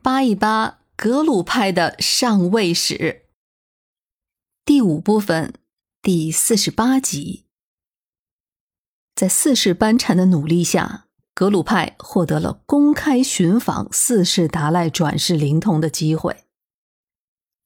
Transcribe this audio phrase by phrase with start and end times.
[0.00, 3.26] 扒一扒格鲁派的上位史。
[4.64, 5.54] 第五部分，
[6.00, 7.46] 第四十八集。
[9.16, 16.44] 在四世班禅的努力下，格鲁派获得了公开寻访四世达赖转世灵童的机会。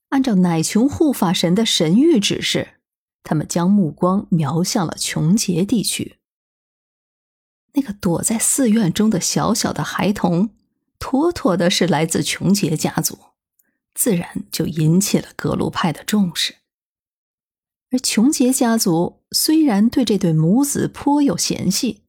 [0.09, 2.80] 按照乃琼护法神的神谕指示，
[3.23, 6.19] 他们将目光瞄向了琼结地区。
[7.75, 10.51] 那个躲在寺院中的小小的孩童，
[11.03, 13.19] 妥妥的是来自琼杰家族，
[13.92, 16.59] 自然就引起了格鲁派的重视。
[17.91, 22.05] 而琼杰家族虽然对这对母子颇有嫌隙，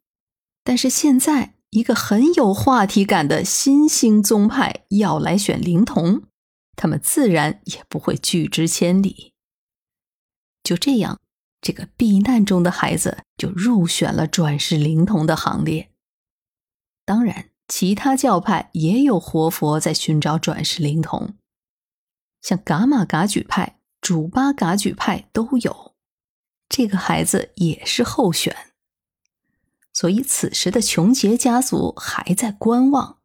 [0.63, 6.21] 但是现在一个很有话题感的新兴宗派要来选灵童，
[6.75, 9.33] 他们自然也不会拒之千里。
[10.61, 11.19] 就这样，
[11.59, 15.89] 这个避难中的孩子就入选了转世灵童的行列。
[17.03, 21.33] 当然，其他教派也有活佛在寻找转世灵童，
[22.39, 23.80] 像噶玛噶举派。
[23.99, 25.95] 主巴噶举派都有，
[26.69, 28.55] 这个孩子也是候选，
[29.91, 33.17] 所以此时的琼杰家族还在观望，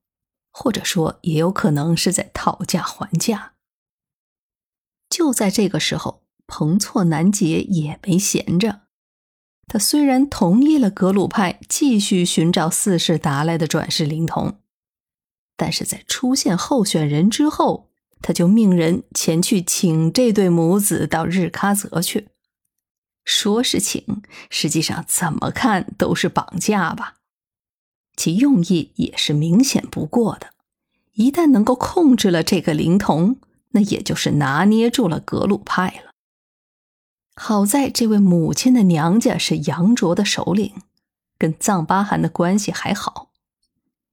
[0.50, 3.52] 或者说也有可能是在讨价还价。
[5.10, 8.80] 就在这个时候，彭措南杰也没闲着，
[9.68, 14.58] 他虽然同意了格鲁派继续寻找四世达赖的转世灵童，
[15.56, 17.88] 但是在出现候选人之后。
[18.20, 22.26] 他就命人前去请这对母子到日喀则去，
[23.24, 27.18] 说是请，实际上怎么看都是绑架吧。
[28.16, 30.48] 其用意也是明显不过的。
[31.12, 33.36] 一旦能够控制了这个灵童，
[33.70, 36.07] 那也就是拿捏住了格鲁派了。
[37.40, 40.74] 好在这位母亲的娘家是杨卓的首领，
[41.38, 43.30] 跟藏巴汗的关系还好，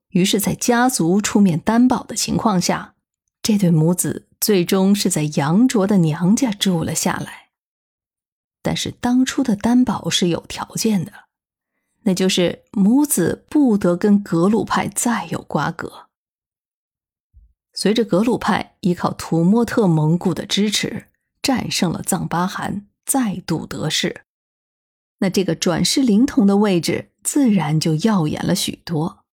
[0.10, 2.94] 于是，在家族出面担保的情况下。
[3.42, 7.50] 这对母子最终是在杨卓的娘家住了下来，
[8.64, 11.12] 但是当初的担保是有条件的，
[12.04, 16.08] 那就是母子不得跟格鲁派再有瓜葛。
[17.74, 21.08] 随着格鲁派依靠土默特蒙古的支持
[21.44, 24.26] 战胜了藏巴汗，再度得势，
[25.20, 29.26] 那这个转世灵童的位置自然就耀眼了许多。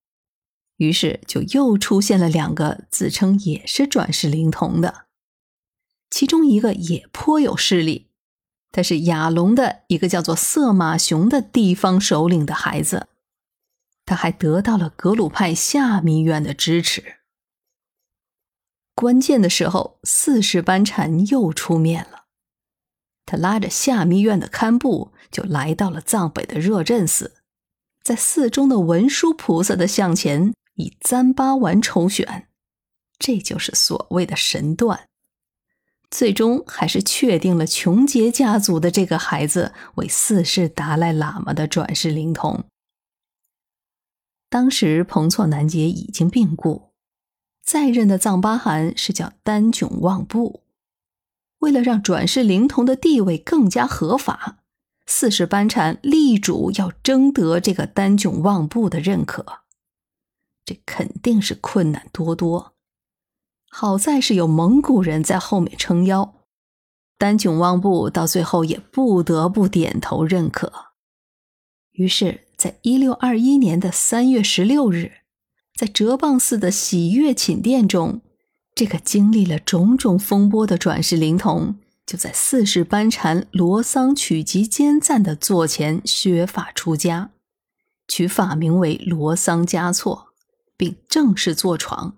[0.77, 5.07] 于是，就又出现了两个自称也是转世灵童的，
[6.11, 8.11] 其中一个也颇有势力，
[8.73, 13.09] 他是亚龙的一个叫做色马雄的地方首领的孩子，
[14.05, 17.19] 他还得到了格鲁派下密院的支持。
[18.95, 22.22] 关键的时候，四世班禅又出面了，
[23.27, 27.35] 他拉着下密院的堪布，就来到了藏北的热镇寺，
[28.03, 30.53] 在寺中的文殊菩萨的像前。
[30.77, 32.49] 以糌巴丸抽选，
[33.19, 35.07] 这就是所谓的神断。
[36.11, 42.65] 最终还是确定了琼杰家族的这个孩子为四世达赖喇嘛的转世灵童。
[44.49, 46.91] 当时彭措南杰已经病故，
[47.63, 50.63] 在任的藏巴汗是叫丹囧旺布。
[51.63, 54.59] 为了让转世灵童的地位更加合法，
[55.07, 59.61] 四世班禅力主要争得这个丹囧旺布的认可。
[60.65, 62.75] 这肯定是困难多多，
[63.69, 66.35] 好在是有蒙古人在后面撑腰，
[67.17, 70.73] 丹囧旺布到最后也不得不点头认可。
[71.93, 75.13] 于是，在一六二一年的三月十六日，
[75.77, 78.21] 在哲蚌寺的喜悦寝殿中，
[78.75, 87.31] 这个经历了种种风波的转世灵童，就在四世班禅罗桑曲吉坚赞的座前削发出家，
[88.09, 90.29] 取法名为罗桑嘉措。
[90.83, 92.17] 并正式坐床。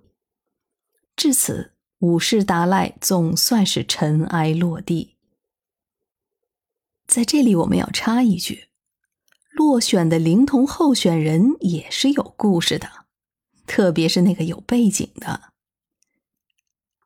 [1.17, 5.17] 至此，五世达赖总算是尘埃落地。
[7.07, 8.69] 在这里，我们要插一句：
[9.51, 12.89] 落选的灵童候选人也是有故事的，
[13.67, 15.53] 特别是那个有背景的。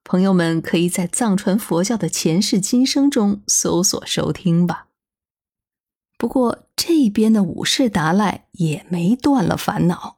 [0.09, 4.87] 朋友们可以在藏传佛教的前世今生中搜索收听吧。
[6.17, 10.17] 不过，这边的五世达赖也没断了烦恼。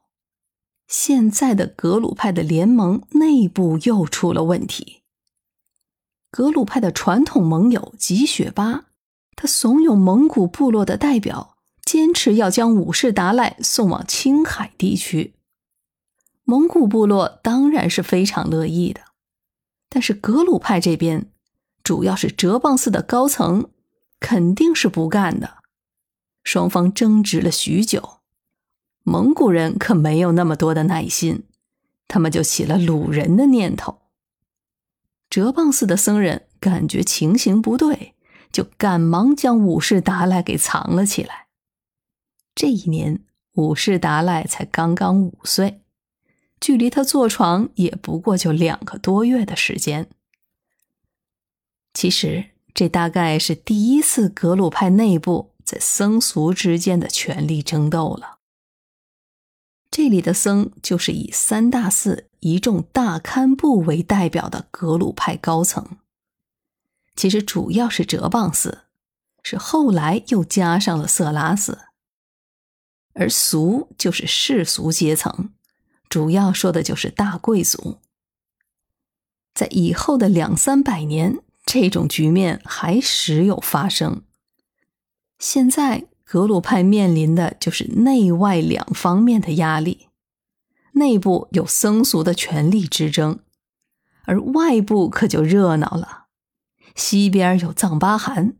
[0.86, 5.02] 现在的格鲁派的联盟内部又出了问题。
[6.30, 8.84] 格鲁派的传统盟友吉雪巴，
[9.34, 15.34] 他怂恿蒙古部落的代表，坚持要将五世达赖送往青海地区。
[16.44, 19.00] 蒙古部落当然是非常乐意的，
[19.90, 21.30] 但是格鲁派这边，
[21.84, 23.68] 主要是哲蚌寺的高层，
[24.18, 25.58] 肯定是不干的。
[26.42, 28.20] 双方争执了许久。
[29.02, 31.42] 蒙古人可没有那么多的耐心，
[32.06, 33.98] 他们就起了掳人的念头。
[35.28, 38.14] 哲蚌寺的僧人感觉情形不对，
[38.52, 41.48] 就赶忙将五世达赖给藏了起来。
[42.54, 45.82] 这一年，五世达赖才刚刚五岁，
[46.60, 50.10] 距离他坐床也不过就两个多月的时间。
[51.94, 58.38] 其实，这大概是第一次格鲁派内部在僧俗之间的权力争斗了。
[59.90, 65.98] 这里的僧就是以三大寺一众大堪布为代表的格鲁派高层。
[67.16, 68.82] 其实主要是哲蚌寺，
[69.42, 71.80] 是后来又加上了色拉寺。
[73.14, 75.52] 而俗就是世俗阶层，
[76.10, 77.96] 主要说的就是大贵族。
[79.54, 84.20] 在以后的两三百年，这种局面还时有发生。
[85.38, 86.08] 现在。
[86.32, 90.10] 格鲁派面临的就是内外两方面的压力，
[90.92, 93.40] 内部有僧俗的权力之争，
[94.26, 96.26] 而外部可就热闹了。
[96.94, 98.56] 西边有藏巴汗，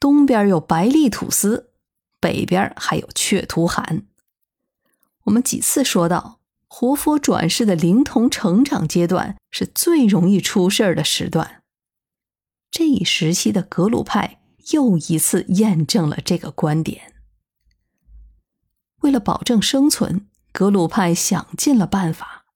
[0.00, 1.70] 东边有白利土司，
[2.18, 4.08] 北边还有却图汗。
[5.22, 6.40] 我们几次说到，
[6.76, 11.62] 活佛转世的灵童成长阶段是最容易出事儿的时段，
[12.68, 14.40] 这一时期的格鲁派。
[14.72, 17.12] 又一次验证了这个观点。
[19.02, 22.46] 为了保证生存，格鲁派想尽了办法，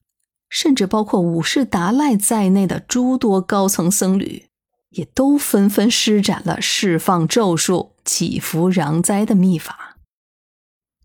[0.49, 4.49] 甚至包括五世达赖在内的诸多高层僧侣，
[4.89, 9.99] 也都纷纷施展了释放咒术、祈福攘灾的秘法。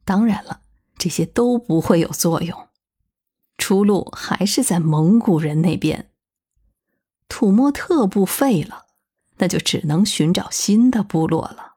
[0.04, 0.62] 当然了，
[0.98, 2.70] 这些都不会有作用，
[3.64, 6.10] 出路还是在蒙古人那边。
[7.28, 8.82] 土默特部废了。
[9.38, 11.74] 那就只能寻找新的部落了。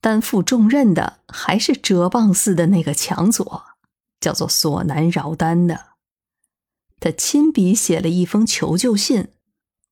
[0.00, 3.64] 担负重任的还是哲蚌寺的那个强左，
[4.20, 5.94] 叫做索南饶丹的。
[7.00, 9.32] 他亲笔写了一封求救信，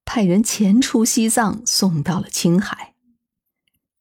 [0.04, 2.94] 派人前出西藏，送到了青海。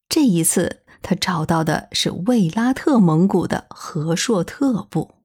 [0.09, 5.15] 这一次，他找到的是卫拉特蒙古的和硕特部。